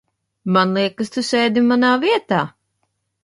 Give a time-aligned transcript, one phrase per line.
[0.53, 2.41] -man liekas, tu sēdi manā vietā!